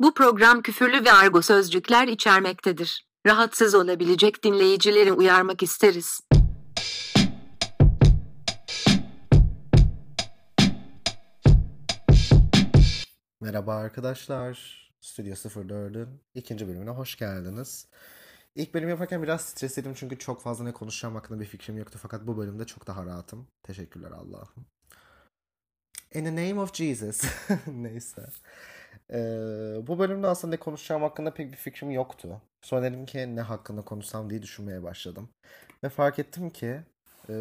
[0.00, 3.06] Bu program küfürlü ve argo sözcükler içermektedir.
[3.26, 6.20] Rahatsız olabilecek dinleyicileri uyarmak isteriz.
[13.40, 14.78] Merhaba arkadaşlar.
[15.00, 17.86] Stüdyo 04'ün ikinci bölümüne hoş geldiniz.
[18.54, 21.98] İlk bölüm yaparken biraz stresliydim çünkü çok fazla ne konuşacağım hakkında bir fikrim yoktu.
[22.02, 23.48] Fakat bu bölümde çok daha rahatım.
[23.62, 24.66] Teşekkürler Allah'ım.
[26.14, 27.22] In the name of Jesus.
[27.66, 28.26] Neyse.
[29.12, 32.42] Ee, bu bölümde aslında ne konuşacağım hakkında pek bir fikrim yoktu.
[32.62, 35.28] Sonra dedim ki ne hakkında konuşsam diye düşünmeye başladım.
[35.84, 36.80] Ve fark ettim ki
[37.30, 37.34] e,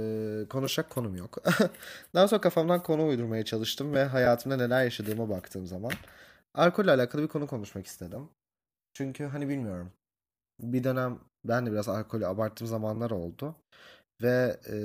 [0.49, 1.37] konuşacak konum yok.
[2.15, 5.91] Daha sonra kafamdan konu uydurmaya çalıştım ve hayatımda neler yaşadığıma baktığım zaman
[6.53, 8.29] alkolle alakalı bir konu konuşmak istedim.
[8.93, 9.91] Çünkü hani bilmiyorum.
[10.59, 13.55] Bir dönem ben de biraz alkolü abarttığım zamanlar oldu.
[14.21, 14.75] Ve e,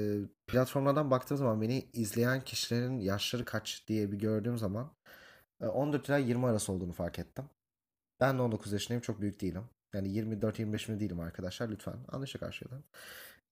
[0.46, 4.90] platformlardan baktığım zaman beni izleyen kişilerin yaşları kaç diye bir gördüğüm zaman
[5.68, 7.44] 14 ila 20 arası olduğunu fark ettim.
[8.20, 9.64] Ben de 19 yaşındayım çok büyük değilim.
[9.94, 12.84] Yani 24-25 mi değilim arkadaşlar lütfen anlaşa karşılayalım.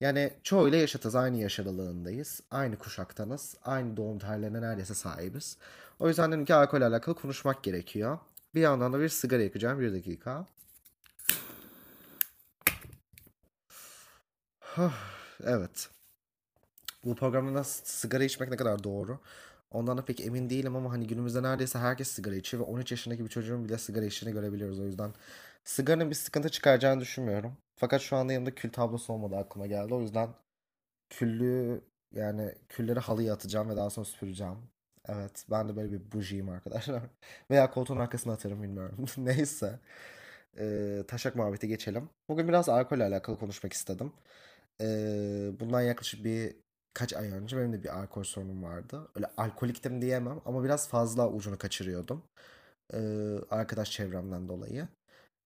[0.01, 2.41] Yani çoğuyla yaşatız aynı yaş aralığındayız.
[2.51, 3.55] Aynı kuşaktanız.
[3.63, 5.57] Aynı doğum tarihlerine neredeyse sahibiz.
[5.99, 8.19] O yüzden dedim ki alkol alakalı konuşmak gerekiyor.
[8.55, 9.79] Bir yandan da bir sigara yakacağım.
[9.79, 10.45] Bir dakika.
[15.43, 15.89] evet.
[17.05, 19.19] Bu programda sigara içmek ne kadar doğru?
[19.71, 23.23] Ondan da pek emin değilim ama hani günümüzde neredeyse herkes sigara içiyor ve 13 yaşındaki
[23.25, 24.79] bir çocuğun bile sigara içtiğini görebiliyoruz.
[24.79, 25.13] O yüzden
[25.63, 27.57] sigaranın bir sıkıntı çıkaracağını düşünmüyorum.
[27.75, 29.93] Fakat şu anda yanımda kül tablosu olmadı aklıma geldi.
[29.93, 30.29] O yüzden
[31.09, 31.81] küllü
[32.13, 34.57] yani külleri halıya atacağım ve daha sonra süpüreceğim.
[35.07, 37.03] Evet ben de böyle bir bujiyim arkadaşlar.
[37.51, 39.05] Veya koltuğun arkasına atarım bilmiyorum.
[39.17, 39.79] Neyse.
[40.59, 42.09] Ee, taşak muhabbeti geçelim.
[42.29, 44.13] Bugün biraz alkolle alakalı konuşmak istedim.
[44.81, 46.55] Ee, bundan yaklaşık bir
[46.93, 49.07] kaç ay önce benim de bir alkol sorunum vardı.
[49.15, 52.23] Öyle alkoliktim diyemem ama biraz fazla ucunu kaçırıyordum.
[52.93, 52.99] Ee,
[53.51, 54.87] arkadaş çevremden dolayı.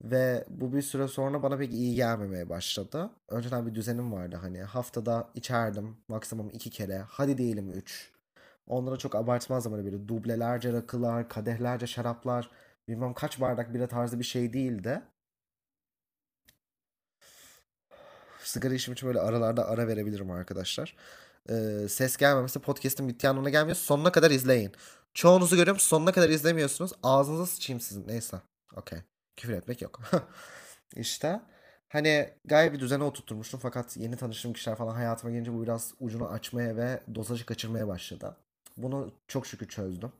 [0.03, 3.09] Ve bu bir süre sonra bana pek iyi gelmemeye başladı.
[3.29, 8.11] Önceden bir düzenim vardı hani haftada içerdim maksimum iki kere hadi diyelim üç.
[8.67, 12.51] Onlara çok abartmazdım hani böyle dublelerce rakılar, kadehlerce şaraplar
[12.87, 15.01] bilmem kaç bardak bira tarzı bir şey değildi.
[18.43, 20.95] Sigara işim için böyle aralarda ara verebilirim arkadaşlar.
[21.49, 23.75] Ee, ses gelmemesi podcast'in bittiği anlamına gelmiyor.
[23.75, 24.71] Sonuna kadar izleyin.
[25.13, 26.91] Çoğunuzu görüyorum sonuna kadar izlemiyorsunuz.
[27.03, 28.07] Ağzınıza sıçayım sizin.
[28.07, 28.37] Neyse.
[28.75, 28.99] Okey.
[29.35, 30.01] Küfür etmek yok.
[30.95, 31.41] İşte
[31.89, 36.27] hani gayet bir düzene oturtmuştum fakat yeni tanıştığım kişiler falan hayatıma gelince bu biraz ucunu
[36.29, 38.37] açmaya ve dozajı kaçırmaya başladı.
[38.77, 40.11] Bunu çok şükür çözdüm.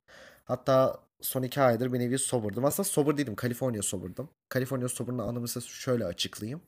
[0.46, 2.66] Hatta son iki aydır bir nevi soberdım.
[2.66, 3.36] Aslında sober değilim.
[3.42, 4.30] California soberdım.
[4.54, 6.62] California sober'ın anlamı size şöyle açıklayayım.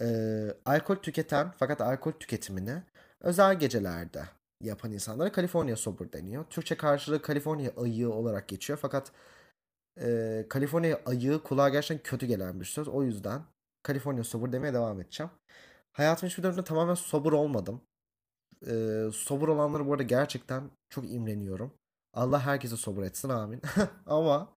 [0.00, 2.82] Ee, alkol tüketen fakat alkol tüketimini
[3.26, 4.24] özel gecelerde
[4.62, 6.44] yapan insanlara California sober deniyor.
[6.50, 9.12] Türkçe karşılığı California ayığı olarak geçiyor fakat
[10.00, 12.88] e, California ayığı kulağa gerçekten kötü gelen bir söz.
[12.88, 13.42] O yüzden
[13.86, 15.30] California sober demeye devam edeceğim.
[15.92, 17.80] Hayatım hiçbir dönemde tamamen sober olmadım.
[18.66, 21.72] E, sober olanları bu arada gerçekten çok imreniyorum.
[22.14, 23.62] Allah herkese sober etsin amin.
[24.06, 24.56] Ama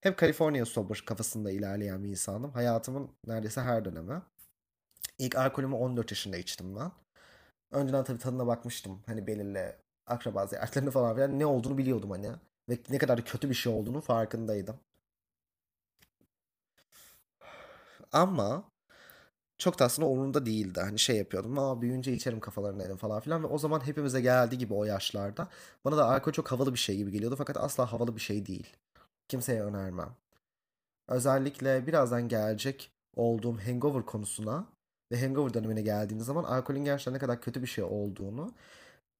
[0.00, 2.52] hep California sober kafasında ilerleyen bir insanım.
[2.52, 4.22] Hayatımın neredeyse her dönemi.
[5.18, 6.92] İlk alkolümü 14 yaşında içtim ben.
[7.70, 9.02] Önceden tabii tadına bakmıştım.
[9.06, 9.76] Hani belirli
[10.06, 12.30] akraba ziyaretlerini falan filan ne olduğunu biliyordum hani.
[12.68, 14.76] Ve ne kadar kötü bir şey olduğunu farkındaydım.
[18.12, 18.64] Ama
[19.58, 20.80] çok da aslında umurumda değildi.
[20.80, 21.58] Hani şey yapıyordum.
[21.58, 23.42] Aa büyüyünce içerim kafalarındaydım falan filan.
[23.42, 25.48] Ve o zaman hepimize geldiği gibi o yaşlarda.
[25.84, 27.36] Bana da alkol çok havalı bir şey gibi geliyordu.
[27.38, 28.76] Fakat asla havalı bir şey değil.
[29.28, 30.16] Kimseye önermem.
[31.08, 34.66] Özellikle birazdan gelecek olduğum hangover konusuna
[35.12, 38.54] ve hangover dönemine geldiğiniz zaman alkolün gerçekten ne kadar kötü bir şey olduğunu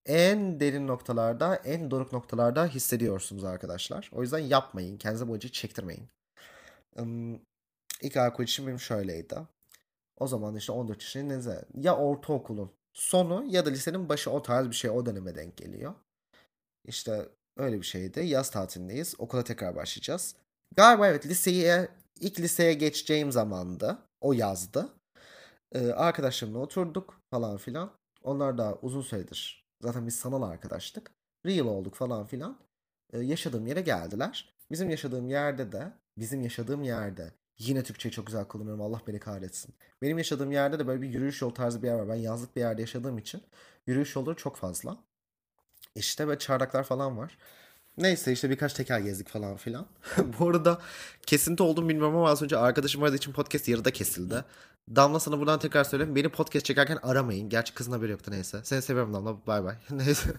[0.06, 4.11] en derin noktalarda, en doruk noktalarda hissediyorsunuz arkadaşlar.
[4.12, 4.97] O yüzden yapmayın.
[4.99, 6.09] Kendinize bu acıyı çektirmeyin.
[8.03, 9.37] İlk alkol için benim şöyleydi.
[10.17, 11.65] O zaman işte 14 yaşındayım.
[11.75, 15.95] Ya ortaokulun sonu ya da lisenin başı o tarz bir şey o döneme denk geliyor.
[16.87, 18.21] İşte öyle bir şeydi.
[18.21, 19.15] Yaz tatilindeyiz.
[19.19, 20.34] Okula tekrar başlayacağız.
[20.77, 21.89] Galiba evet liseye
[22.21, 23.98] ilk liseye geçeceğim zamandı.
[24.21, 24.89] O yazdı.
[25.72, 27.93] Ee, arkadaşlarımla oturduk falan filan.
[28.22, 31.11] Onlar da uzun süredir zaten biz sanal arkadaştık.
[31.47, 32.59] Real olduk falan filan.
[33.13, 34.55] Ee, yaşadığım yere geldiler.
[34.71, 39.75] Bizim yaşadığım yerde de bizim yaşadığım yerde yine Türkçeyi çok güzel kullanıyorum Allah beni kahretsin.
[40.03, 42.09] Benim yaşadığım yerde de böyle bir yürüyüş yol tarzı bir yer var.
[42.09, 43.43] Ben yazlık bir yerde yaşadığım için
[43.87, 44.99] yürüyüş yolları çok fazla.
[45.95, 47.39] İşte böyle çardaklar falan var.
[47.98, 49.87] Neyse işte birkaç teker gezdik falan filan.
[50.39, 50.81] Bu arada
[51.27, 54.45] kesinti olduğunu bilmiyorum ama az önce arkadaşım aradığı için podcast yarıda kesildi.
[54.97, 56.16] Damla sana buradan tekrar söyleyeyim.
[56.16, 57.48] Beni podcast çekerken aramayın.
[57.48, 58.60] Gerçi kızın haberi yoktu neyse.
[58.65, 59.47] Seni seviyorum Damla.
[59.47, 59.77] Bay bay.
[59.91, 60.31] neyse.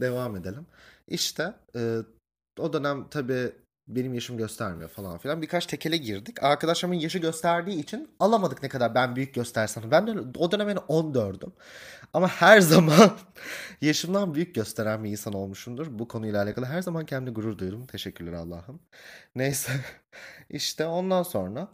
[0.00, 0.66] Devam edelim.
[1.08, 1.98] İşte e,
[2.58, 3.52] o dönem tabii
[3.88, 5.42] benim yaşım göstermiyor falan filan.
[5.42, 6.42] Birkaç tekele girdik.
[6.42, 9.90] Arkadaşlarımın yaşı gösterdiği için alamadık ne kadar ben büyük göstersem.
[9.90, 11.50] Ben de o dönem yani 14'üm.
[12.12, 13.10] Ama her zaman
[13.80, 15.98] yaşımdan büyük gösteren bir insan olmuşumdur.
[15.98, 17.86] Bu konuyla alakalı her zaman kendimle gurur duydum.
[17.86, 18.80] Teşekkürler Allah'ım.
[19.34, 19.72] Neyse.
[20.50, 21.68] işte ondan sonra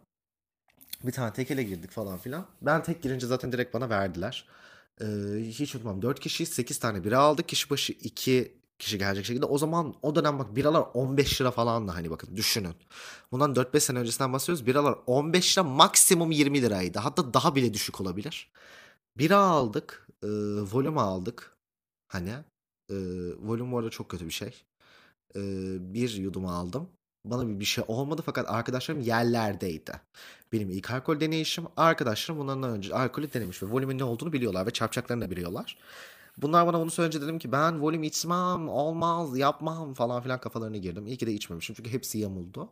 [1.04, 2.46] bir tane tekele girdik falan filan.
[2.62, 4.48] Ben tek girince zaten direkt bana verdiler.
[5.00, 5.06] Ee,
[5.40, 7.48] hiç unutmam 4 kişiyiz 8 tane bira aldık.
[7.48, 9.46] Kişi başı 2 kişi gelecek şekilde.
[9.46, 12.74] O zaman o dönem bak biralar 15 lira falan da hani bakın düşünün.
[13.32, 14.66] Bundan 4-5 sene öncesinden bahsediyoruz.
[14.66, 16.98] Biralar 15 lira maksimum 20 liraydı.
[16.98, 18.50] Hatta daha bile düşük olabilir.
[19.18, 20.08] Bira aldık.
[20.22, 20.28] E,
[20.72, 21.56] volüm aldık.
[22.08, 22.30] Hani.
[22.90, 22.96] E,
[23.38, 24.64] volüm bu arada çok kötü bir şey.
[25.36, 25.40] E,
[25.94, 26.88] bir yudum aldım.
[27.24, 29.92] Bana bir, bir şey olmadı fakat arkadaşlarım yerlerdeydi.
[30.52, 31.64] Benim ilk alkol deneyişim.
[31.76, 35.78] Arkadaşlarım bundan önce alkolü denemiş ve volümün ne olduğunu biliyorlar ve çarpacaklarını da biliyorlar.
[36.38, 41.06] Bunlar bana bunu söyleyince dedim ki ben volüm içmem, olmaz, yapmam falan filan kafalarına girdim.
[41.06, 42.70] İyi ki de içmemişim çünkü hepsi yamuldu.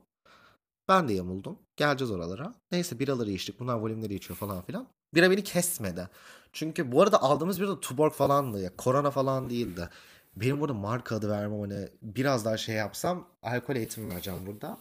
[0.88, 1.58] Ben de yamuldum.
[1.76, 2.54] Geleceğiz oralara.
[2.72, 3.60] Neyse biraları içtik.
[3.60, 4.86] Bunlar volümleri içiyor falan filan.
[5.14, 6.08] Bira beni kesmedi.
[6.52, 8.76] Çünkü bu arada aldığımız bira da Tuborg falandı ya.
[8.76, 9.88] Korona falan değildi.
[10.36, 14.78] Benim burada marka adı vermem hani biraz daha şey yapsam alkol eğitimi vereceğim burada.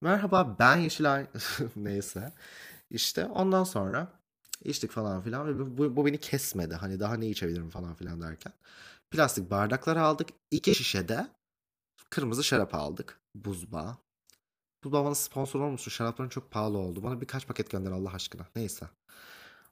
[0.00, 1.26] Merhaba ben Yeşilay.
[1.76, 2.32] Neyse.
[2.90, 4.08] İşte ondan sonra
[4.64, 6.74] içtik falan filan ve bu, bu beni kesmedi.
[6.74, 8.52] Hani daha ne içebilirim falan filan derken.
[9.10, 10.28] Plastik bardaklar aldık.
[10.50, 11.28] İki şişe de
[12.10, 13.20] kırmızı şarap aldık.
[13.34, 13.98] Buzba.
[14.84, 15.90] Buzba bana sponsor olmuştu.
[15.90, 17.02] Şarapların çok pahalı oldu.
[17.02, 18.46] Bana birkaç paket gönder Allah aşkına.
[18.56, 18.88] Neyse.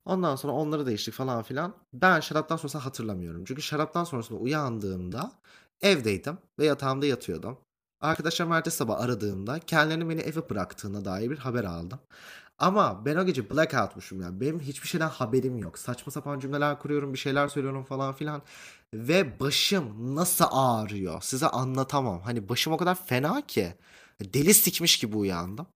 [0.05, 1.75] Ondan sonra onları değiştik falan filan.
[1.93, 3.45] Ben şaraptan sonrasını hatırlamıyorum.
[3.45, 5.33] Çünkü şaraptan sonrasında uyandığımda
[5.81, 7.59] evdeydim ve yatağımda yatıyordum.
[8.01, 12.01] Arkadaşlarım ertesi sabah aradığımda kendilerini beni eve bıraktığına dair bir haber aldım.
[12.59, 14.41] Ama ben o gece blackoutmuşum ya.
[14.41, 15.79] Benim hiçbir şeyden haberim yok.
[15.79, 18.43] Saçma sapan cümleler kuruyorum, bir şeyler söylüyorum falan filan.
[18.95, 22.21] Ve başım nasıl ağrıyor size anlatamam.
[22.23, 23.75] Hani başım o kadar fena ki.
[24.21, 25.67] Deli sikmiş gibi uyandım.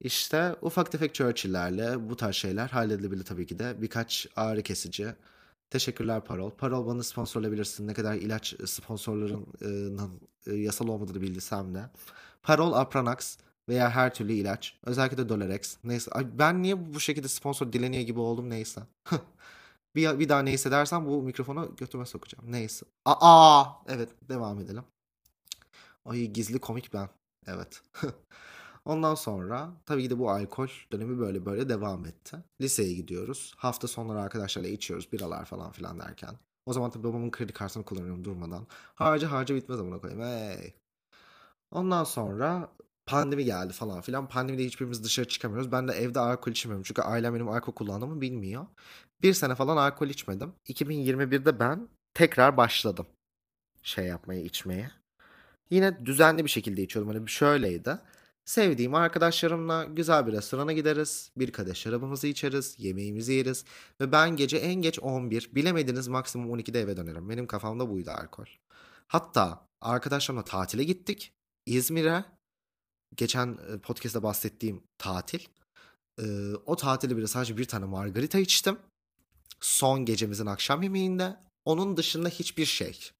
[0.00, 3.82] İşte ufak tefek Churchill'lerle bu tarz şeyler halledilebilir tabii ki de.
[3.82, 5.14] Birkaç ağrı kesici.
[5.70, 6.50] Teşekkürler Parol.
[6.50, 7.86] Parol bana sponsorlayabilirsin.
[7.86, 11.90] Ne kadar ilaç sponsorlarının e, yasal olmadığını bildirsem de.
[12.42, 13.38] Parol Apranax
[13.68, 14.78] veya her türlü ilaç.
[14.84, 15.76] Özellikle de Dolarex.
[15.84, 16.10] Neyse.
[16.10, 18.80] Ay ben niye bu şekilde sponsor dileniyor gibi oldum neyse.
[19.94, 22.52] bir, bir daha neyse dersen bu mikrofonu götüme sokacağım.
[22.52, 22.86] Neyse.
[23.04, 24.84] Aa evet devam edelim.
[26.04, 27.08] Ay gizli komik ben.
[27.46, 27.82] Evet.
[28.84, 32.36] Ondan sonra tabii ki de bu alkol dönemi böyle böyle devam etti.
[32.60, 33.54] Liseye gidiyoruz.
[33.56, 36.38] Hafta sonları arkadaşlarla içiyoruz biralar falan filan derken.
[36.66, 38.66] O zaman tabii babamın kredi kartını kullanıyorum durmadan.
[38.94, 40.22] Harca harca bitmez amına koyayım.
[40.22, 40.74] Hey.
[41.70, 42.72] Ondan sonra
[43.06, 44.28] pandemi geldi falan filan.
[44.28, 45.72] Pandemide hiçbirimiz dışarı çıkamıyoruz.
[45.72, 46.82] Ben de evde alkol içmiyorum.
[46.82, 48.66] Çünkü ailem benim alkol kullandığımı bilmiyor.
[49.22, 50.52] Bir sene falan alkol içmedim.
[50.68, 53.06] 2021'de ben tekrar başladım.
[53.82, 54.90] Şey yapmaya, içmeye.
[55.70, 57.14] Yine düzenli bir şekilde içiyordum.
[57.14, 57.98] Hani şöyleydi.
[58.50, 61.30] Sevdiğim arkadaşlarımla güzel bir restorana gideriz.
[61.36, 62.74] Bir kadeh şarabımızı içeriz.
[62.78, 63.64] Yemeğimizi yeriz.
[64.00, 67.28] Ve ben gece en geç 11, bilemediniz maksimum 12'de eve dönerim.
[67.28, 68.44] Benim kafamda buydu alkol.
[69.06, 71.32] Hatta arkadaşlarımla tatile gittik.
[71.66, 72.24] İzmir'e.
[73.16, 75.40] Geçen podcast'ta bahsettiğim tatil.
[76.22, 78.78] Ee, o tatilde bile sadece bir tane margarita içtim.
[79.60, 81.36] Son gecemizin akşam yemeğinde.
[81.64, 83.10] Onun dışında hiçbir şey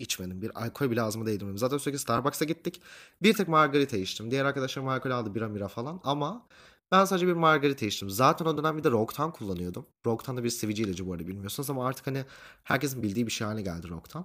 [0.00, 0.42] içmedim.
[0.42, 1.58] Bir alkol bile ağzıma değdirmedim.
[1.58, 2.82] Zaten sürekli Starbucks'a gittik.
[3.22, 4.30] Bir tek margarita içtim.
[4.30, 6.00] Diğer arkadaşlarım alkol aldı bira mira falan.
[6.04, 6.46] Ama
[6.92, 8.10] ben sadece bir margarita içtim.
[8.10, 9.86] Zaten o dönem bir de Rocktan kullanıyordum.
[10.06, 12.24] Rocktan da bir sivici ilacı bu arada bilmiyorsunuz ama artık hani
[12.64, 14.24] herkesin bildiği bir şey haline geldi Rocktan.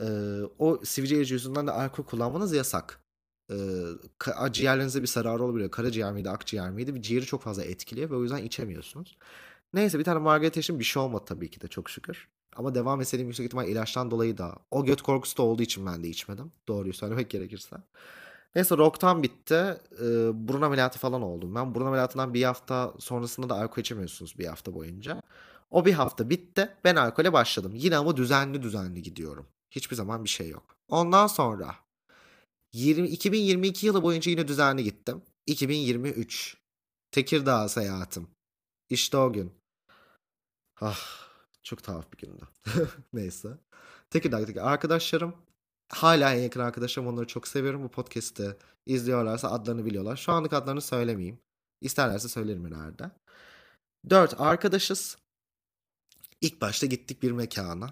[0.00, 0.04] Ee,
[0.58, 3.00] o sivici ilacı yüzünden de alkol kullanmanız yasak.
[3.50, 3.56] Ee,
[4.52, 5.70] ciğerlerinize bir zararı olabiliyor.
[5.70, 6.94] Karaciğer miydi, akciğer miydi?
[6.94, 9.16] Bir ciğeri çok fazla etkiliyor ve o yüzden içemiyorsunuz.
[9.72, 10.78] Neyse bir tane margarita içtim.
[10.78, 12.28] Bir şey olmadı tabii ki de çok şükür.
[12.58, 16.04] Ama devam etseydim yüksek ihtimal ilaçtan dolayı da o göt korkusu da olduğu için ben
[16.04, 16.52] de içmedim.
[16.68, 17.76] Doğruyu söylemek gerekirse.
[18.54, 19.54] Neyse rock'tan bitti.
[19.54, 21.54] Ee, burun ameliyatı falan oldum.
[21.54, 25.22] Ben burun ameliyatından bir hafta sonrasında da alkol içemiyorsunuz bir hafta boyunca.
[25.70, 26.70] O bir hafta bitti.
[26.84, 27.72] Ben alkole başladım.
[27.74, 29.46] Yine ama düzenli düzenli gidiyorum.
[29.70, 30.76] Hiçbir zaman bir şey yok.
[30.88, 31.74] Ondan sonra
[32.72, 35.22] 20, 2022 yılı boyunca yine düzenli gittim.
[35.46, 36.56] 2023
[37.10, 38.28] Tekirdağ seyahatim.
[38.90, 39.52] İşte o gün.
[40.80, 41.27] Ah
[41.68, 42.42] çok tuhaf bir gündü.
[43.12, 43.48] Neyse.
[44.10, 45.34] Tekirdağ'daki arkadaşlarım
[45.88, 47.82] hala en yakın arkadaşlarım onları çok seviyorum.
[47.82, 48.56] Bu podcast'i
[48.86, 50.16] izliyorlarsa adlarını biliyorlar.
[50.16, 51.38] Şu anlık adlarını söylemeyeyim.
[51.80, 53.10] İsterlerse söylerim ileride.
[54.10, 55.16] Dört arkadaşız.
[56.40, 57.90] İlk başta gittik bir mekana.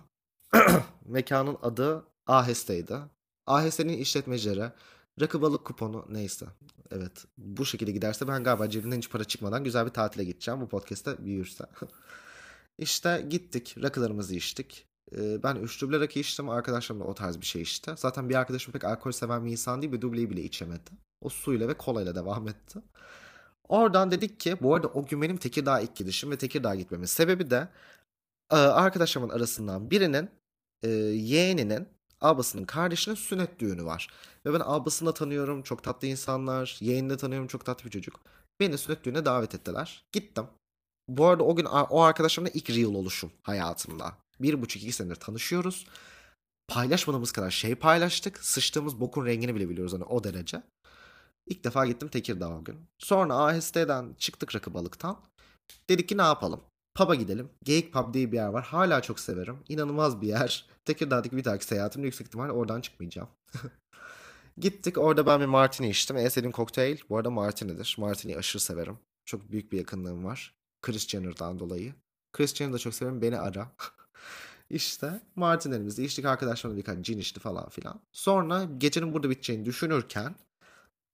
[1.04, 2.96] Mekanın adı Aheste'ydi.
[3.46, 4.72] Aheste'nin işletmecileri
[5.20, 6.46] rakı balık kuponu neyse.
[6.90, 10.60] Evet bu şekilde giderse ben galiba cebimden hiç para çıkmadan güzel bir tatile gideceğim.
[10.60, 11.64] Bu podcast'te büyürse.
[12.78, 14.86] İşte gittik, rakılarımızı içtik.
[15.16, 16.48] Ee, ben üç duble rakı içtim.
[16.48, 17.94] Arkadaşlarım da o tarz bir şey içti.
[17.96, 19.92] Zaten bir arkadaşım pek alkol seven bir insan değil.
[19.92, 20.90] Bir dubleyi bile içemedi.
[21.20, 22.78] O suyla ve kolayla devam etti.
[23.68, 27.50] Oradan dedik ki bu arada o gün benim Tekirdağ ilk gidişim ve Tekirdağ gitmemin sebebi
[27.50, 27.68] de
[28.52, 30.30] e, arkadaşlarımın arasından birinin
[30.82, 31.88] e, yeğeninin
[32.20, 34.08] ablasının kardeşinin sünnet düğünü var.
[34.46, 35.62] Ve ben ablasını da tanıyorum.
[35.62, 36.76] Çok tatlı insanlar.
[36.80, 37.48] Yeğenini de tanıyorum.
[37.48, 38.20] Çok tatlı bir çocuk.
[38.60, 40.04] Beni sünnet düğüne davet ettiler.
[40.12, 40.44] Gittim.
[41.08, 44.14] Bu arada o gün o arkadaşımla ilk real oluşum hayatımda.
[44.40, 45.86] Bir buçuk iki senedir tanışıyoruz.
[46.68, 48.38] Paylaşmadığımız kadar şey paylaştık.
[48.38, 50.62] Sıçtığımız bokun rengini bile biliyoruz hani o derece.
[51.46, 52.76] İlk defa gittim Tekirdağ o gün.
[52.98, 55.20] Sonra AHS'den çıktık rakı balıktan.
[55.88, 56.60] Dedik ki ne yapalım?
[56.94, 57.50] Pub'a gidelim.
[57.64, 58.64] Geyik Pub diye bir yer var.
[58.64, 59.58] Hala çok severim.
[59.68, 60.66] İnanılmaz bir yer.
[60.84, 63.28] Tekirdağ'daki bir dahaki seyahatimde yüksek ihtimalle oradan çıkmayacağım.
[64.58, 66.16] Gittik orada ben bir martini içtim.
[66.16, 67.96] En sevdiğim kokteyl bu arada martini'dir.
[67.98, 68.98] Martini'yi aşırı severim.
[69.24, 70.54] Çok büyük bir yakınlığım var.
[70.86, 71.94] Chris Jenner'dan dolayı.
[72.32, 73.22] Chris Jenner'ı da çok severim.
[73.22, 73.68] Beni ara.
[74.70, 76.24] İşte martinelerimizi içtik.
[76.24, 78.00] Arkadaşlarımla birkaç cin içti falan filan.
[78.12, 80.34] Sonra gecenin burada biteceğini düşünürken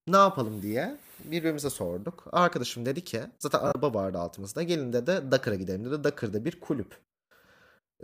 [0.09, 2.25] ne yapalım diye birbirimize sorduk.
[2.33, 4.63] Arkadaşım dedi ki zaten araba vardı altımızda.
[4.63, 6.05] Gelin de de Dakar'a gidelim dedi.
[6.05, 6.99] Dakar'da bir kulüp.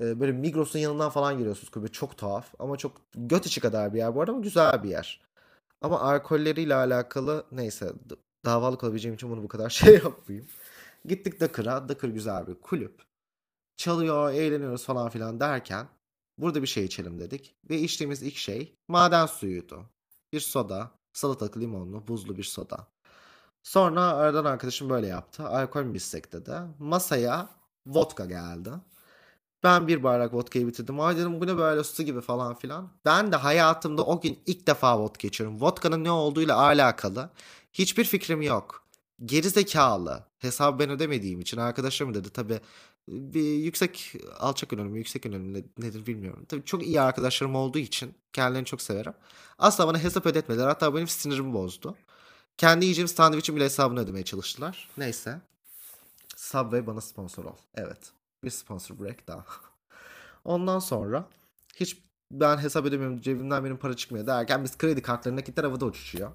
[0.01, 1.89] Ee, böyle Migros'un yanından falan giriyorsunuz kulübe.
[1.89, 5.21] Çok tuhaf ama çok göt içi kadar bir yer bu arada ama güzel bir yer.
[5.83, 7.93] Ama alkolleriyle alakalı neyse
[8.45, 10.49] davalık olabileceğim için bunu bu kadar şey yapmayayım.
[11.05, 11.89] Gittik Dakar'a.
[11.89, 13.03] Dakar güzel bir kulüp.
[13.77, 15.89] Çalıyor, eğleniyoruz falan filan derken
[16.39, 17.57] burada bir şey içelim dedik.
[17.71, 19.85] Ve içtiğimiz ilk şey maden suyuydu.
[20.33, 22.87] Bir soda, salatalık limonlu, buzlu bir soda.
[23.63, 25.49] Sonra aradan arkadaşım böyle yaptı.
[25.49, 26.53] Alkol mü içsek dedi.
[26.79, 27.49] Masaya
[27.87, 28.71] vodka geldi.
[29.63, 31.01] Ben bir bardak vodkayı bitirdim.
[31.01, 32.91] Ay dedim bu ne böyle su gibi falan filan.
[33.05, 35.61] Ben de hayatımda o gün ilk defa vodka içiyorum.
[35.61, 37.31] Vodka'nın ne olduğuyla alakalı
[37.73, 38.88] hiçbir fikrim yok.
[39.25, 40.25] Geri zekalı.
[40.39, 42.31] Hesabı ben ödemediğim için arkadaşlarım dedi.
[42.31, 42.61] Tabi
[43.09, 46.45] bir yüksek alçak yönelim, yüksek yönelim nedir bilmiyorum.
[46.49, 49.15] Tabii çok iyi arkadaşlarım olduğu için kendilerini çok severim.
[49.59, 50.67] Asla bana hesap ödetmediler.
[50.67, 51.97] Hatta benim sinirimi bozdu.
[52.57, 54.89] Kendi yiyeceğim sandviçin bile hesabını ödemeye çalıştılar.
[54.97, 55.41] Neyse.
[56.37, 57.57] Subway bana sponsor ol.
[57.75, 58.13] Evet.
[58.45, 59.45] Bir sponsor break daha.
[60.45, 61.29] Ondan sonra
[61.77, 61.99] hiç
[62.31, 66.31] ben hesap ödemiyorum cebimden benim para çıkmıyor derken biz kredi kartlarına nakitler havada uçuşuyor.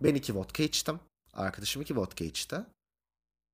[0.00, 1.00] Ben iki vodka içtim.
[1.32, 2.56] Arkadaşım iki vodka içti.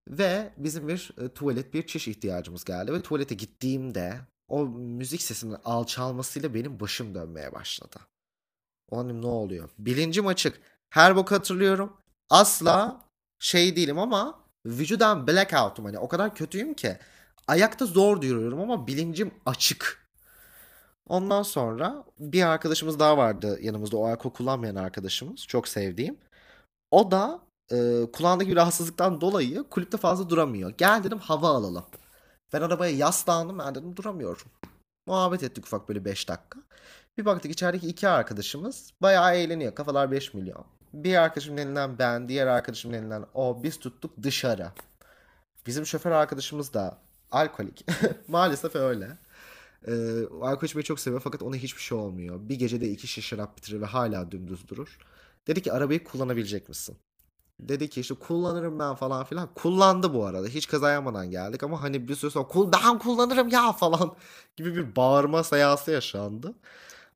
[0.08, 2.92] Ve bizim bir e, tuvalet bir çiş ihtiyacımız geldi.
[2.92, 7.96] Ve tuvalete gittiğimde o müzik sesinin alçalmasıyla benim başım dönmeye başladı.
[8.90, 9.70] O an ne oluyor?
[9.78, 10.60] Bilincim açık.
[10.90, 11.96] Her bok hatırlıyorum.
[12.30, 13.04] Asla
[13.38, 16.98] şey değilim ama vücudan blackout'um hani o kadar kötüyüm ki
[17.46, 20.08] ayakta zor duruyorum ama bilincim açık.
[21.08, 26.18] Ondan sonra bir arkadaşımız daha vardı yanımızda o alkol kullanmayan arkadaşımız çok sevdiğim.
[26.90, 30.70] O da e, kulağındaki bir rahatsızlıktan dolayı kulüpte fazla duramıyor.
[30.78, 31.84] Gel dedim hava alalım.
[32.52, 34.46] Ben arabaya yaslandım ben dedim duramıyorum.
[35.06, 36.58] Muhabbet ettik ufak böyle 5 dakika.
[37.18, 39.74] Bir baktık içerideki iki arkadaşımız bayağı eğleniyor.
[39.74, 40.64] Kafalar 5 milyon.
[40.92, 43.62] Bir arkadaşımın elinden ben, diğer arkadaşımın elinden o.
[43.62, 44.72] Biz tuttuk dışarı.
[45.66, 46.98] Bizim şoför arkadaşımız da
[47.30, 47.86] alkolik.
[48.28, 49.18] Maalesef öyle.
[49.86, 49.92] Ee,
[50.42, 52.48] alkol içmeyi çok seviyor fakat ona hiçbir şey olmuyor.
[52.48, 54.98] Bir gecede iki şişe şarap bitirir ve hala dümdüz durur.
[55.46, 56.96] Dedi ki arabayı kullanabilecek misin?
[57.60, 59.48] Dedi ki işte kullanırım ben falan filan.
[59.54, 60.46] Kullandı bu arada.
[60.46, 64.16] Hiç kaza yapmadan geldik ama hani bir süre sonra ben kullanırım ya falan
[64.56, 66.54] gibi bir bağırma sayası yaşandı.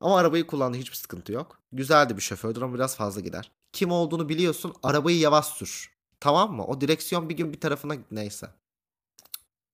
[0.01, 1.59] Ama arabayı kullandı hiçbir sıkıntı yok.
[1.71, 3.51] Güzeldi bir şofördür ama biraz fazla gider.
[3.73, 5.93] Kim olduğunu biliyorsun arabayı yavaş sür.
[6.19, 6.65] Tamam mı?
[6.65, 8.47] O direksiyon bir gün bir tarafına neyse.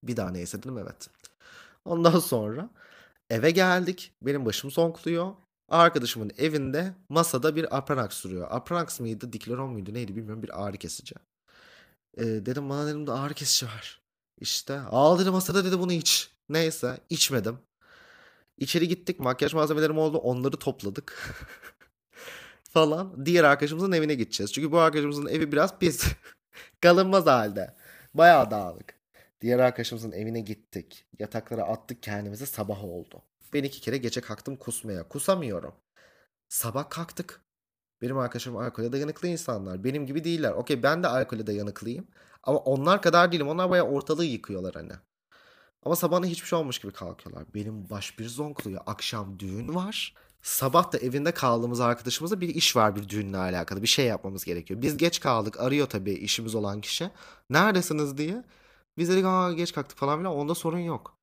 [0.04, 1.10] Bir daha neyse dedim evet.
[1.86, 2.70] Ondan sonra
[3.30, 4.14] eve geldik.
[4.22, 5.34] Benim başım zonkluyor.
[5.70, 8.48] Arkadaşımın evinde masada bir Apranax sürüyor.
[8.52, 11.16] Apranax mıydı, Dikleron muydu neydi bilmiyorum bir ağrı kesici.
[12.18, 14.02] Ee, dedim bana dedim de ağrı kesici var.
[14.40, 16.32] İşte al dedi masada dedi bunu iç.
[16.50, 17.60] Neyse içmedim.
[18.58, 21.36] İçeri gittik makyaj malzemelerim oldu onları topladık.
[22.70, 23.26] falan.
[23.26, 24.54] Diğer arkadaşımızın evine gideceğiz.
[24.54, 26.04] Çünkü bu arkadaşımızın evi biraz pis.
[26.82, 27.76] Kalınmaz halde.
[28.14, 29.00] Bayağı dağınık.
[29.42, 31.06] Diğer arkadaşımızın evine gittik.
[31.20, 33.24] Yataklara attık kendimize sabah oldu.
[33.53, 35.08] Ben iki kere gece kalktım kusmaya.
[35.10, 35.74] Kusamıyorum.
[36.50, 37.41] Sabah kalktık.
[38.01, 39.84] Benim arkadaşım alkole dayanıklı insanlar.
[39.84, 40.51] Benim gibi değiller.
[40.51, 42.08] Okey ben de alkole dayanıklıyım.
[42.44, 43.48] Ama onlar kadar değilim.
[43.48, 44.94] Onlar bayağı ortalığı yıkıyorlar hani.
[45.84, 47.46] Ama sabahına hiçbir şey olmuş gibi kalkıyorlar.
[47.53, 48.82] Benim baş bir zonkluyor.
[48.86, 50.15] Akşam düğün var.
[50.41, 53.82] Sabah da evinde kaldığımız arkadaşımızla bir iş var bir düğünle alakalı.
[53.82, 54.82] Bir şey yapmamız gerekiyor.
[54.82, 55.60] Biz geç kaldık.
[55.60, 57.12] Arıyor tabii işimiz olan kişi.
[57.50, 58.44] Neredesiniz diye.
[58.98, 60.34] Biz dedik Aa, geç kalktık falan filan.
[60.36, 61.19] Onda sorun yok.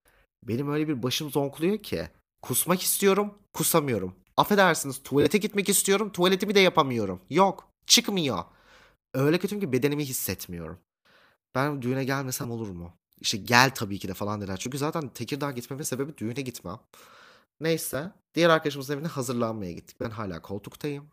[0.48, 2.08] Benim öyle bir başım zonkluyor ki.
[2.42, 4.14] Kusmak istiyorum, kusamıyorum.
[4.36, 7.20] Affedersiniz tuvalete gitmek istiyorum, tuvaletimi de yapamıyorum.
[7.30, 8.44] Yok, çıkmıyor.
[9.14, 10.78] Öyle kötüyüm ki bedenimi hissetmiyorum.
[11.54, 12.92] Ben düğüne gelmesem olur mu?
[13.20, 14.56] İşte gel tabii ki de falan dediler.
[14.56, 16.78] Çünkü zaten Tekirdağ gitmemin sebebi düğüne gitmem.
[17.60, 18.12] Neyse.
[18.34, 20.00] Diğer arkadaşımızın evine hazırlanmaya gittik.
[20.00, 21.08] Ben hala koltuktayım.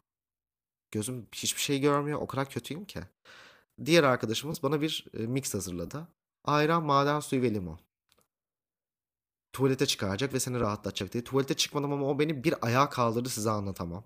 [0.92, 2.22] Gözüm hiçbir şey görmüyor.
[2.22, 3.00] O kadar kötüyüm ki.
[3.86, 6.08] Diğer arkadaşımız bana bir e, mix hazırladı.
[6.44, 7.80] Ayran, maden suyu ve limon.
[9.53, 11.24] Tuvalete çıkaracak ve seni rahatlatacak diye.
[11.24, 14.03] Tuvalete çıkmadım ama o beni bir ayağa kaldırdı size anlatamam.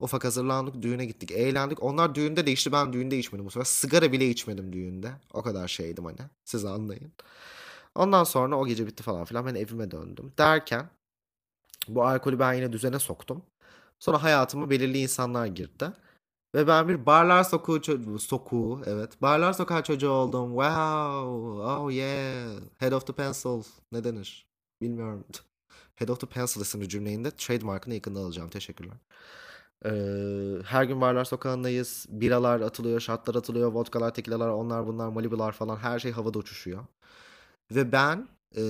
[0.00, 1.82] Ufak hazırlandık, düğüne gittik, eğlendik.
[1.82, 3.64] Onlar düğünde değişti, ben düğünde içmedim bu sefer.
[3.64, 5.12] Sigara bile içmedim düğünde.
[5.32, 6.18] O kadar şeydim hani.
[6.44, 7.12] Siz anlayın.
[7.94, 9.46] Ondan sonra o gece bitti falan filan.
[9.46, 10.32] Ben evime döndüm.
[10.38, 10.90] Derken
[11.88, 13.42] bu alkolü ben yine düzene soktum.
[13.98, 15.92] Sonra hayatıma belirli insanlar girdi.
[16.54, 19.22] Ve ben bir barlar sokuğu çocuğu, sokuğu evet.
[19.22, 20.48] Barlar sokağı çocuğu oldum.
[20.48, 21.28] Wow.
[21.64, 22.60] Oh yeah.
[22.78, 23.62] Head of the pencil.
[23.92, 24.45] Ne denir?
[24.80, 25.24] Bilmiyorum.
[25.96, 28.50] Head of the pencil isimli cümleğinde trademarkını yakında alacağım.
[28.50, 28.96] Teşekkürler.
[29.84, 29.90] Ee,
[30.64, 32.06] her gün barlar sokağındayız.
[32.08, 36.86] Biralar atılıyor, şatlar atılıyor, vodkalar, tekilalar, onlar bunlar, malibular falan her şey havada uçuşuyor.
[37.70, 38.62] Ve ben e,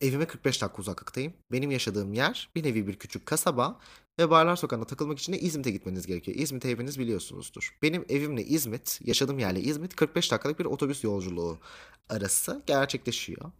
[0.00, 1.32] evime 45 dakika uzaklıktayım.
[1.52, 3.80] Benim yaşadığım yer bir nevi bir küçük kasaba
[4.18, 6.38] ve Barlar Sokağı'na takılmak için de İzmit'e gitmeniz gerekiyor.
[6.38, 7.78] İzmit'i hepiniz biliyorsunuzdur.
[7.82, 11.58] Benim evimle İzmit, yaşadığım yerle İzmit 45 dakikalık bir otobüs yolculuğu
[12.08, 13.50] arası gerçekleşiyor.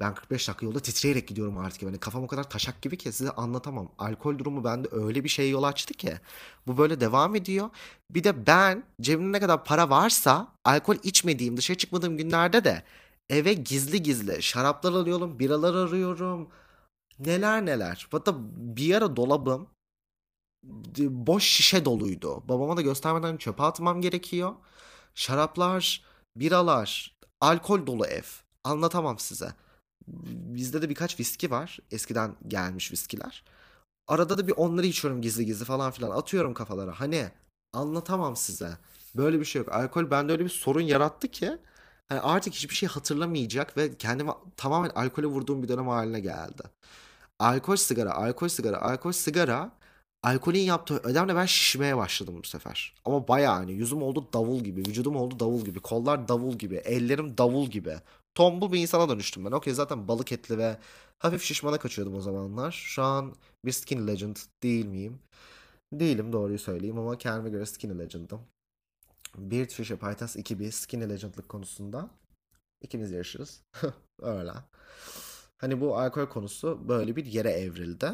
[0.00, 1.82] Ben 45 dakika yolda titreyerek gidiyorum artık.
[1.82, 3.92] Yani kafam o kadar taşak gibi ki size anlatamam.
[3.98, 6.14] Alkol durumu bende öyle bir şey yol açtı ki.
[6.66, 7.70] Bu böyle devam ediyor.
[8.10, 12.82] Bir de ben cebimde ne kadar para varsa alkol içmediğim, dışarı çıkmadığım günlerde de
[13.30, 16.48] eve gizli gizli şaraplar alıyorum, biralar arıyorum.
[17.18, 18.08] Neler neler.
[18.10, 19.68] Hatta bir ara dolabım
[20.98, 22.48] boş şişe doluydu.
[22.48, 24.54] Babama da göstermeden çöpe atmam gerekiyor.
[25.14, 26.04] Şaraplar,
[26.36, 28.22] biralar, alkol dolu ev.
[28.64, 29.52] Anlatamam size.
[30.08, 31.78] Bizde de birkaç viski var.
[31.90, 33.44] Eskiden gelmiş viskiler.
[34.08, 36.10] Arada da bir onları içiyorum gizli gizli falan filan.
[36.10, 37.00] Atıyorum kafalara.
[37.00, 37.30] Hani
[37.72, 38.78] anlatamam size.
[39.16, 39.72] Böyle bir şey yok.
[39.72, 41.58] Alkol bende öyle bir sorun yarattı ki
[42.08, 46.62] hani artık hiçbir şey hatırlamayacak ve kendimi tamamen alkole vurduğum bir dönem haline geldi.
[47.38, 49.72] Alkol sigara, alkol sigara, alkol sigara.
[50.22, 52.94] Alkolün yaptığı ödemle ben şişmeye başladım bu sefer.
[53.04, 57.38] Ama bayağı hani yüzüm oldu davul gibi, vücudum oldu davul gibi, kollar davul gibi, ellerim
[57.38, 57.96] davul gibi.
[58.36, 59.52] Tombul bir insana dönüştüm ben.
[59.52, 60.76] Okey zaten balık etli ve
[61.18, 62.72] hafif şişmana kaçıyordum o zamanlar.
[62.72, 65.18] Şu an bir skin legend değil miyim?
[65.92, 68.40] Değilim doğruyu söyleyeyim ama kendime göre skin legend'ım.
[69.36, 72.10] Bir Trisha Paytas 2 bir skinny legend'lık konusunda
[72.82, 73.62] ikimiz yarışırız.
[74.22, 74.52] Öyle.
[75.58, 78.12] Hani bu alkol konusu böyle bir yere evrildi.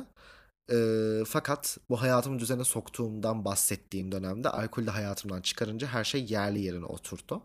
[0.72, 6.84] Ee, fakat bu hayatımı düzene soktuğumdan bahsettiğim dönemde alkolü hayatımdan çıkarınca her şey yerli yerine
[6.84, 7.42] oturdu.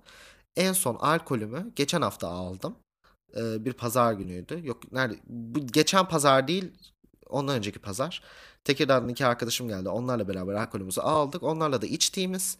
[0.57, 2.75] En son alkolümü geçen hafta aldım.
[3.37, 4.67] Ee, bir pazar günüydü.
[4.67, 5.19] Yok nerede?
[5.27, 6.71] Bu geçen pazar değil,
[7.29, 8.23] ondan önceki pazar.
[8.63, 9.89] Tekirdağ'dan iki arkadaşım geldi.
[9.89, 11.43] Onlarla beraber alkolümüzü aldık.
[11.43, 12.57] Onlarla da içtiğimiz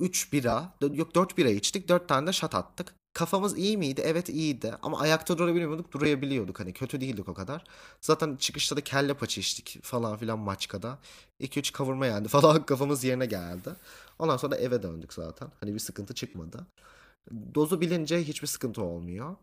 [0.00, 1.88] 3 bira, yok 4 bira içtik.
[1.88, 2.94] 4 tane de şat attık.
[3.14, 4.00] Kafamız iyi miydi?
[4.04, 4.74] Evet iyiydi.
[4.82, 6.60] Ama ayakta durabiliyorduk, durabiliyorduk.
[6.60, 7.64] Hani kötü değildik o kadar.
[8.00, 10.98] Zaten çıkışta da kelle paça içtik falan filan maçkada.
[11.40, 13.70] 2-3 kavurma yendi falan kafamız yerine geldi.
[14.18, 15.48] Ondan sonra eve döndük zaten.
[15.60, 16.66] Hani bir sıkıntı çıkmadı.
[17.54, 19.36] Dozu bilince hiçbir sıkıntı olmuyor.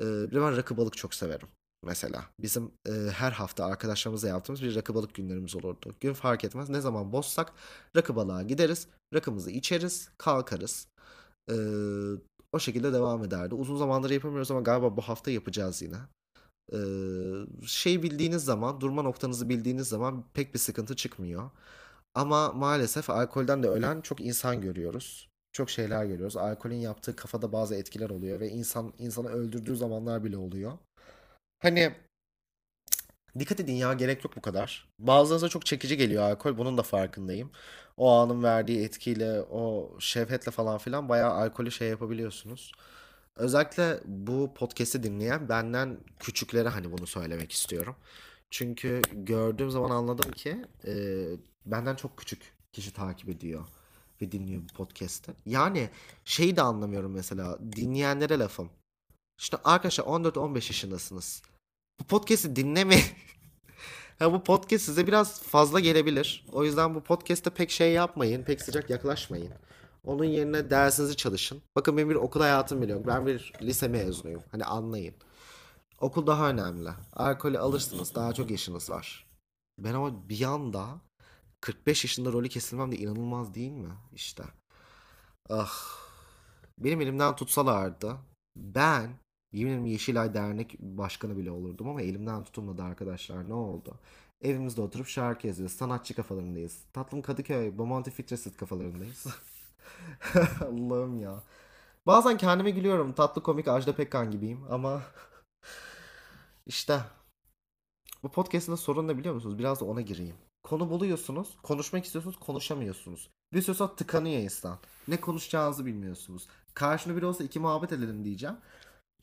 [0.00, 1.48] Ee, ben rakı balık çok severim
[1.84, 2.24] mesela.
[2.40, 5.94] Bizim e, her hafta arkadaşlarımızla yaptığımız bir rakı balık günlerimiz olurdu.
[6.00, 6.68] Gün fark etmez.
[6.68, 7.52] Ne zaman bozsak
[7.96, 8.88] rakı balığa gideriz.
[9.14, 10.08] Rakımızı içeriz.
[10.18, 10.88] Kalkarız.
[11.50, 11.54] E,
[12.56, 13.54] o şekilde devam ederdi.
[13.54, 15.96] Uzun zamandır yapamıyoruz ama galiba bu hafta yapacağız yine.
[16.72, 16.78] E,
[17.66, 21.50] şey bildiğiniz zaman, durma noktanızı bildiğiniz zaman pek bir sıkıntı çıkmıyor.
[22.14, 25.28] Ama maalesef alkolden de ölen çok insan görüyoruz.
[25.52, 26.36] Çok şeyler görüyoruz.
[26.36, 30.72] Alkolün yaptığı kafada bazı etkiler oluyor ve insan insanı öldürdüğü zamanlar bile oluyor.
[31.58, 31.94] Hani
[33.38, 34.88] dikkat edin ya gerek yok bu kadar.
[34.98, 36.58] Bazılarınıza çok çekici geliyor alkol.
[36.58, 37.50] Bunun da farkındayım.
[37.96, 42.72] O anın verdiği etkiyle, o şevhetle falan filan bayağı alkolü şey yapabiliyorsunuz.
[43.36, 47.96] Özellikle bu podcast'i dinleyen benden küçüklere hani bunu söylemek istiyorum.
[48.50, 50.92] Çünkü gördüğüm zaman anladım ki e,
[51.66, 53.66] benden çok küçük kişi takip ediyor
[54.22, 55.32] ve dinliyor bu podcast'i.
[55.46, 55.90] Yani
[56.24, 58.70] şeyi de anlamıyorum mesela dinleyenlere lafım.
[59.38, 61.42] İşte arkadaşlar 14-15 yaşındasınız.
[62.00, 62.96] Bu podcast'i dinleme.
[64.20, 66.46] ya bu podcast size biraz fazla gelebilir.
[66.52, 68.42] O yüzden bu podcast'te pek şey yapmayın.
[68.44, 69.52] Pek sıcak yaklaşmayın.
[70.04, 71.62] Onun yerine dersinizi çalışın.
[71.76, 73.06] Bakın benim bir okul hayatım bile.
[73.06, 74.42] Ben bir lise mezunuyum.
[74.50, 75.14] Hani anlayın.
[76.00, 76.90] Okul daha önemli.
[77.12, 78.14] Alkolü alırsınız.
[78.14, 79.26] Daha çok yaşınız var.
[79.78, 81.00] Ben ama bir anda
[81.60, 83.92] 45 yaşında rolü kesilmem de inanılmaz değil mi?
[84.12, 84.44] İşte.
[85.50, 85.72] Ah.
[86.78, 88.16] Benim elimden tutsalardı
[88.56, 89.18] ben
[89.52, 93.48] Yemin ederim Yeşilay Dernek Başkanı bile olurdum ama elimden tutulmadı arkadaşlar.
[93.48, 93.94] Ne oldu?
[94.40, 95.76] Evimizde oturup şarkı yazıyoruz.
[95.76, 96.82] Sanatçı kafalarındayız.
[96.92, 99.26] Tatlım Kadıköy, Bomonti Fitresit kafalarındayız.
[100.60, 101.42] Allah'ım ya.
[102.06, 103.12] Bazen kendime gülüyorum.
[103.12, 105.02] Tatlı komik Ajda Pekkan gibiyim ama
[106.66, 107.00] işte
[108.22, 109.58] bu podcast'ın sorun ne biliyor musunuz?
[109.58, 110.36] Biraz da ona gireyim.
[110.62, 113.30] Konu buluyorsunuz, konuşmak istiyorsunuz, konuşamıyorsunuz.
[113.52, 114.78] Bir süre sonra tıkanıyor insan.
[115.08, 116.48] Ne konuşacağınızı bilmiyorsunuz.
[116.74, 118.56] Karşında biri olsa iki muhabbet edelim diyeceğim.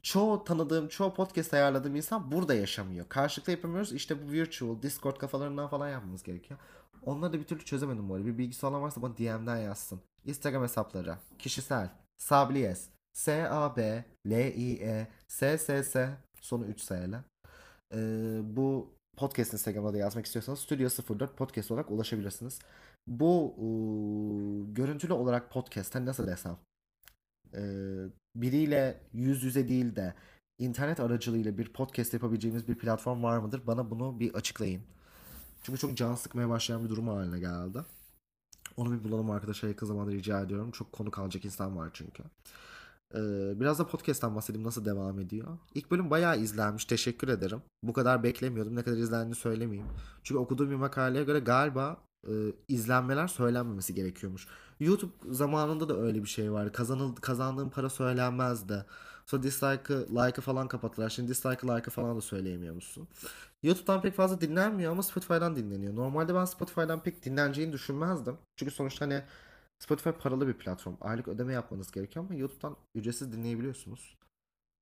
[0.04, 3.10] Çoğu tanıdığım, çoğu podcast ayarladığım insan burada yaşamıyor.
[3.10, 3.94] Karşılıklı yapamıyoruz.
[3.94, 6.60] İşte bu virtual, Discord kafalarından falan yapmamız gerekiyor.
[7.06, 8.26] Onları da bir türlü çözemedim bu arada.
[8.26, 10.02] Bir bilgisi olan varsa bana DM'den yazsın.
[10.26, 11.18] Instagram hesapları.
[11.40, 11.90] Kişisel.
[12.18, 12.90] Sabliyes.
[13.14, 17.20] S-A-B-L-I-E S-S-S sonu 3 S ile.
[17.94, 22.60] Ee, bu podcast Instagram'da da yazmak istiyorsanız Studio 04 podcast olarak ulaşabilirsiniz.
[23.08, 23.66] Bu e,
[24.74, 26.58] görüntülü olarak podcast hani nasıl desem
[27.56, 27.62] e,
[28.36, 30.14] biriyle yüz yüze değil de
[30.60, 33.62] internet aracılığıyla bir podcast yapabileceğimiz bir platform var mıdır?
[33.68, 34.82] Bana bunu bir açıklayın.
[35.64, 37.80] Çünkü çok can sıkmaya başlayan bir durum haline geldi.
[38.78, 40.72] Onu bir bulalım arkadaşlar yakın zamanda rica ediyorum.
[40.72, 42.24] Çok konu kalacak insan var çünkü.
[43.16, 43.20] Ee,
[43.60, 45.58] biraz da podcast'tan bahsedeyim nasıl devam ediyor.
[45.76, 46.86] İlk bölüm bayağı izlenmiş.
[46.86, 47.62] Teşekkür ederim.
[47.84, 48.76] Bu kadar beklemiyordum.
[48.76, 49.88] Ne kadar izlendiğini söylemeyeyim.
[50.24, 52.32] Çünkü okuduğum bir makaleye göre galiba e,
[52.68, 54.48] izlenmeler söylenmemesi gerekiyormuş.
[54.80, 56.72] YouTube zamanında da öyle bir şey vardı.
[56.72, 58.86] Kazanıldı, kazandığım para söylenmezdi.
[59.26, 61.10] Sonra dislike'ı, like'ı falan kapattılar.
[61.10, 63.08] Şimdi dislike'ı, like'ı falan da söyleyemiyor musun?
[63.64, 65.96] YouTube'dan pek fazla dinlenmiyor ama Spotify'dan dinleniyor.
[65.96, 68.38] Normalde ben Spotify'dan pek dinleneceğini düşünmezdim.
[68.56, 69.24] Çünkü sonuçta hani
[69.80, 70.96] Spotify paralı bir platform.
[71.02, 74.18] Aylık ödeme yapmanız gerekiyor ama YouTube'dan ücretsiz dinleyebiliyorsunuz.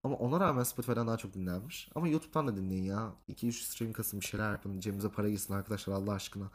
[0.04, 1.90] Ama ona rağmen Spotify'dan daha çok dinlenmiş.
[1.96, 3.14] Ama YouTube'dan da dinleyin ya.
[3.30, 4.80] 2-3 stream kasın bir şeyler yapın.
[4.80, 6.52] Cebimize para gitsin arkadaşlar Allah aşkına.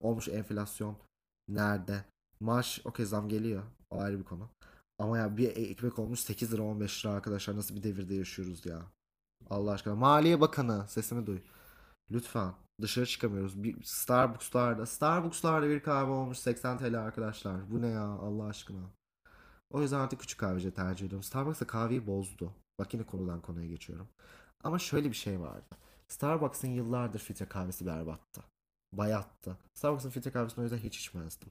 [0.00, 0.96] Olmuş enflasyon.
[1.48, 2.04] Nerede?
[2.40, 3.62] Maaş okey zam geliyor.
[3.90, 4.48] O ayrı bir konu.
[4.98, 7.56] Ama ya bir ekmek olmuş 8 lira 15 lira arkadaşlar.
[7.56, 8.82] Nasıl bir devirde yaşıyoruz ya.
[9.50, 9.94] Allah aşkına.
[9.94, 11.38] Maliye Bakanı sesimi duy.
[12.10, 12.54] Lütfen.
[12.82, 13.62] Dışarı çıkamıyoruz.
[13.62, 17.70] Bir Starbucks'larda, Starbucks'larda bir kahve olmuş 80 TL arkadaşlar.
[17.70, 18.90] Bu ne ya Allah aşkına.
[19.70, 21.22] O yüzden artık küçük kahveci tercih ediyorum.
[21.22, 22.52] Starbucks da kahveyi bozdu.
[22.78, 24.08] Bak yine konudan konuya geçiyorum.
[24.64, 25.76] Ama şöyle bir şey vardı.
[26.08, 28.42] Starbucks'ın yıllardır filtre kahvesi berbattı.
[28.92, 29.56] Bayattı.
[29.74, 31.48] Starbucks'ın filtre kahvesini o yüzden hiç içmezdim.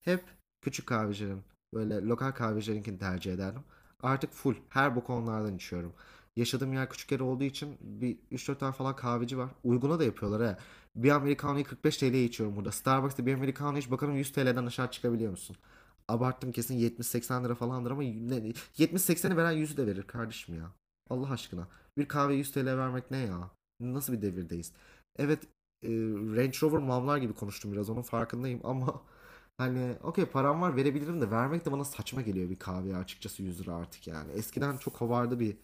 [0.00, 0.24] Hep
[0.62, 1.42] küçük kahvecilerin,
[1.74, 3.62] böyle lokal kahvecilerinkini tercih ederdim.
[4.02, 4.54] Artık full.
[4.68, 5.92] Her bu konulardan içiyorum.
[6.36, 9.50] Yaşadığım yer küçük yer olduğu için bir 3-4 tane falan kahveci var.
[9.64, 10.56] Uyguna da yapıyorlar he.
[10.96, 12.72] Bir Americano'yu 45 TL'ye içiyorum burada.
[12.72, 15.56] Starbucks'ta bir Americano iç bakalım 100 TL'den aşağı çıkabiliyor musun?
[16.08, 20.72] Abarttım kesin 70-80 lira falandır ama 70-80'i veren 100'ü de verir kardeşim ya.
[21.10, 21.68] Allah aşkına.
[21.98, 23.50] Bir kahve 100 TL vermek ne ya?
[23.80, 24.72] Nasıl bir devirdeyiz?
[25.18, 25.40] Evet
[25.82, 25.88] e,
[26.36, 29.02] Range Rover mamlar gibi konuştum biraz onun farkındayım ama
[29.58, 33.60] hani okey param var verebilirim de vermek de bana saçma geliyor bir kahveye açıkçası 100
[33.60, 34.32] lira artık yani.
[34.32, 35.56] Eskiden çok havarda bir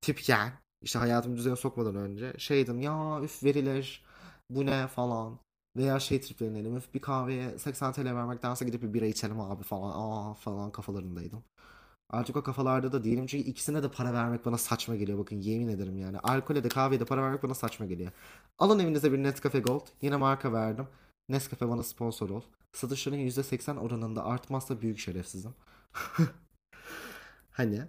[0.00, 4.04] tipken işte hayatımı düzene sokmadan önce şeydim ya üf verilir
[4.50, 5.38] bu ne falan
[5.76, 9.92] veya şey triplerini üf bir kahveye 80 TL vermektense gidip bir bira içelim abi falan
[9.96, 11.44] aa falan kafalarındaydım.
[12.10, 15.18] Artık o kafalarda da değilim çünkü ikisine de para vermek bana saçma geliyor.
[15.18, 16.18] Bakın yemin ederim yani.
[16.18, 18.12] Alkole de kahveye de para vermek bana saçma geliyor.
[18.58, 19.86] Alın evinize bir Nescafe Gold.
[20.02, 20.86] Yine marka verdim.
[21.28, 22.42] Nescafe bana sponsor ol.
[22.72, 25.54] Satışların %80 oranında artmazsa büyük şerefsizim.
[27.50, 27.82] hani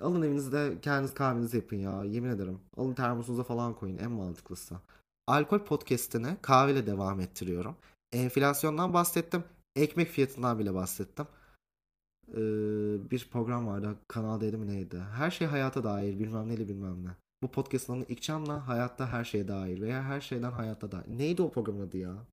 [0.00, 2.04] Alın evinizde kendiniz kahvenizi yapın ya.
[2.04, 2.60] Yemin ederim.
[2.76, 3.98] Alın termosunuza falan koyun.
[3.98, 4.76] En mantıklısı.
[5.26, 7.76] Alkol podcastine kahveyle devam ettiriyorum.
[8.12, 9.44] Enflasyondan bahsettim.
[9.76, 11.26] Ekmek fiyatından bile bahsettim.
[12.32, 13.96] Ee, bir program vardı.
[14.08, 14.98] Kanal D'de mi neydi?
[14.98, 16.18] Her şey hayata dair.
[16.18, 17.10] Bilmem neli bilmem ne.
[17.42, 21.04] Bu podcast'ın adı İkcan'la hayatta her şeye dair veya her şeyden hayatta dair.
[21.06, 22.26] Neydi o programın adı ya?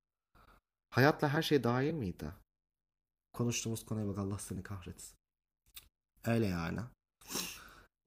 [0.90, 2.32] Hayatla her şey dair miydi?
[3.32, 5.16] Konuştuğumuz konuya bak Allah seni kahretsin.
[6.24, 6.80] Öyle yani.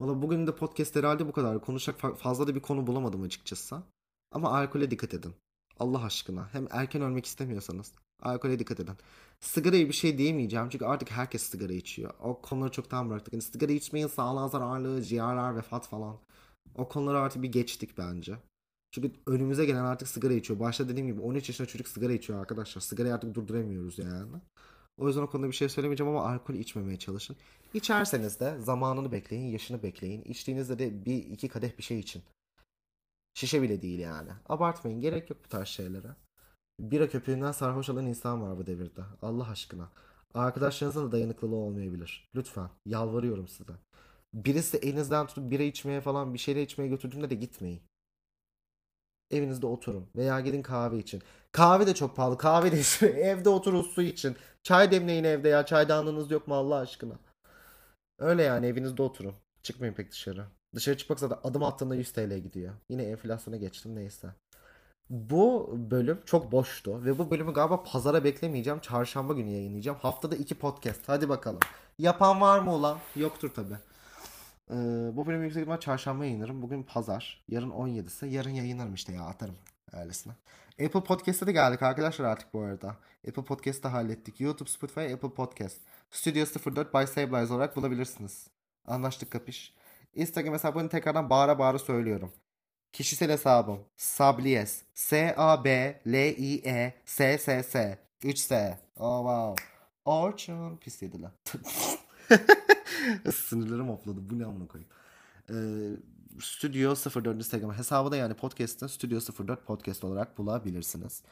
[0.00, 1.60] Valla bugün de podcast herhalde bu kadar.
[1.60, 3.82] Konuşacak fazla da bir konu bulamadım açıkçası.
[4.32, 5.34] Ama alkole dikkat edin.
[5.78, 6.48] Allah aşkına.
[6.54, 7.92] Hem erken ölmek istemiyorsanız
[8.24, 8.94] alkole dikkat edin.
[9.40, 12.14] Sigarayı bir şey diyemeyeceğim çünkü artık herkes sigara içiyor.
[12.20, 13.32] O konuları çoktan bıraktık.
[13.32, 16.18] Yani sigara içmeyin sağlığa zararlı, ciğerler, vefat falan.
[16.74, 18.36] O konuları artık bir geçtik bence.
[18.90, 20.60] Çünkü önümüze gelen artık sigara içiyor.
[20.60, 22.82] Başta dediğim gibi 13 yaşında çocuk sigara içiyor arkadaşlar.
[22.82, 24.36] Sigarayı artık durduramıyoruz yani.
[24.96, 27.36] O yüzden o konuda bir şey söylemeyeceğim ama alkol içmemeye çalışın.
[27.74, 30.22] İçerseniz de zamanını bekleyin, yaşını bekleyin.
[30.22, 32.22] İçtiğinizde de bir iki kadeh bir şey için.
[33.34, 34.30] Şişe bile değil yani.
[34.48, 35.00] Abartmayın.
[35.00, 36.16] Gerek yok bu tarz şeylere.
[36.80, 39.00] Bira köpüğünden sarhoş olan insan var bu devirde.
[39.22, 39.90] Allah aşkına.
[40.34, 42.28] Arkadaşlarınızın da dayanıklılığı olmayabilir.
[42.34, 42.70] Lütfen.
[42.86, 43.72] Yalvarıyorum size.
[44.34, 47.82] Birisi elinizden tutup bira içmeye falan bir şeyler içmeye götürdüğünde de gitmeyin.
[49.30, 50.06] Evinizde oturun.
[50.16, 51.22] Veya gidin kahve için.
[51.52, 52.38] Kahve de çok pahalı.
[52.38, 53.16] Kahve de içmeyin.
[53.24, 54.36] Evde oturun su için.
[54.62, 55.66] Çay demleyin evde ya.
[55.66, 57.14] Çaydanlığınız yok mu Allah aşkına?
[58.18, 59.34] Öyle yani evinizde oturun.
[59.62, 60.46] Çıkmayın pek dışarı.
[60.74, 62.74] Dışarı çıkmak zaten adım attığında 100 TL gidiyor.
[62.90, 64.28] Yine enflasyona geçtim neyse.
[65.14, 68.80] Bu bölüm çok boştu ve bu bölümü galiba pazara beklemeyeceğim.
[68.80, 69.98] Çarşamba günü yayınlayacağım.
[69.98, 71.00] Haftada iki podcast.
[71.06, 71.60] Hadi bakalım.
[71.98, 72.98] Yapan var mı ulan?
[73.16, 73.74] Yoktur tabi.
[74.70, 74.74] Ee,
[75.16, 76.62] bu bölümü yüksek ihtimal çarşamba yayınlarım.
[76.62, 77.44] Bugün pazar.
[77.48, 78.26] Yarın 17'si.
[78.26, 79.54] Yarın yayınlarım işte ya atarım.
[79.92, 80.32] Öylesine.
[80.84, 82.96] Apple Podcast'a da geldik arkadaşlar artık bu arada.
[83.28, 84.40] Apple Podcast'ı hallettik.
[84.40, 85.76] YouTube, Spotify, Apple Podcast.
[86.10, 88.46] Studio 04 by Stabilize olarak bulabilirsiniz.
[88.86, 89.74] Anlaştık kapış.
[90.14, 92.32] Instagram hesabını tekrardan bağıra bağıra söylüyorum.
[92.94, 94.82] Kişisel hesabım Sablies.
[94.94, 95.98] S-A-B-L-I-E-S-S-S.
[98.22, 98.76] 3S.
[98.96, 99.64] Oh wow.
[100.04, 100.76] Orçun.
[100.76, 101.32] Pis yedi lan.
[103.34, 104.30] Sinirlerim hopladı.
[104.30, 104.90] Bu ne amına koyayım.
[105.50, 105.54] Ee,
[106.40, 111.22] Studio 04 Instagram hesabı da yani podcast'ın Studio 04 podcast olarak bulabilirsiniz.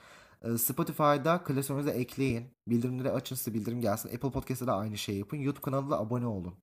[0.43, 2.47] Ee, Spotify'da klasörünüze ekleyin.
[2.67, 4.09] Bildirimleri açın size bildirim gelsin.
[4.15, 5.37] Apple Podcast'ta da aynı şeyi yapın.
[5.37, 6.55] YouTube kanalına abone olun.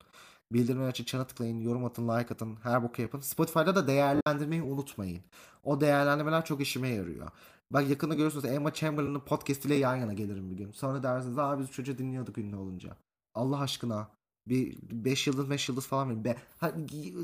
[0.52, 3.20] Bildirimleri açın, çana tıklayın, yorum atın, like atın, her boku yapın.
[3.20, 5.22] Spotify'da da değerlendirmeyi unutmayın.
[5.64, 7.28] O değerlendirmeler çok işime yarıyor.
[7.70, 10.72] Bak yakında görürsünüz Emma Chamberlain'ın podcast ile yan yana gelirim bir gün.
[10.72, 12.96] Sonra dersiniz abi biz çocuğu dinliyorduk ünlü olunca.
[13.34, 14.08] Allah aşkına
[14.48, 16.24] bir 5 yıldız 5 yıldız falan verin.
[16.24, 16.72] Be ha,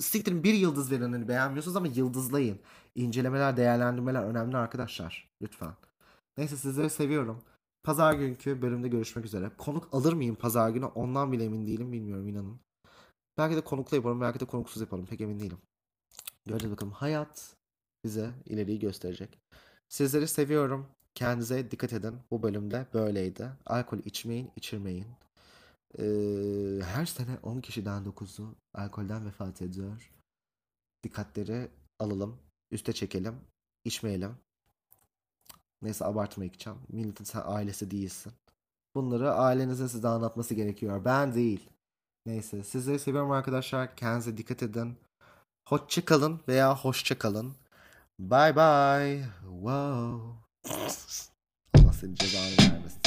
[0.00, 2.58] siktirin bir yıldız verin hani beğenmiyorsunuz ama yıldızlayın.
[2.94, 5.30] İncelemeler değerlendirmeler önemli arkadaşlar.
[5.42, 5.72] Lütfen.
[6.38, 7.42] Neyse sizleri seviyorum.
[7.84, 9.50] Pazar günkü bölümde görüşmek üzere.
[9.58, 12.60] Konuk alır mıyım pazar günü ondan bile emin değilim bilmiyorum inanın.
[13.38, 15.58] Belki de konuklu yaparım belki de konuksuz yaparım pek emin değilim.
[16.46, 16.92] Göreceğiz bakalım.
[16.92, 17.56] Hayat
[18.04, 19.38] bize ileriyi gösterecek.
[19.88, 20.86] Sizleri seviyorum.
[21.14, 22.14] Kendinize dikkat edin.
[22.30, 23.50] Bu bölümde böyleydi.
[23.66, 25.06] Alkol içmeyin, içirmeyin.
[25.98, 30.12] Ee, her sene 10 kişiden 9'u alkolden vefat ediyor.
[31.04, 32.38] Dikkatleri alalım.
[32.70, 33.34] Üste çekelim.
[33.84, 34.36] içmeyelim.
[35.82, 36.78] Neyse abartmaya gideceğim.
[36.88, 38.32] Milletin sen ailesi değilsin.
[38.94, 41.04] Bunları ailenizin size anlatması gerekiyor.
[41.04, 41.70] Ben değil.
[42.26, 43.96] Neyse sizleri seviyorum arkadaşlar.
[43.96, 44.96] Kendinize dikkat edin.
[45.68, 47.56] Hoşça kalın veya hoşça kalın.
[48.18, 49.24] Bye bye.
[49.42, 50.20] Wow.
[51.74, 53.05] Allah senin cezanı vermesin.